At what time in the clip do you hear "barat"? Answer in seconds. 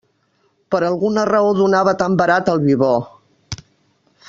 2.23-2.51